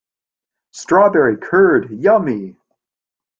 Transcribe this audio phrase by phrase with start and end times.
[0.71, 2.57] Strawberry curd, yummy!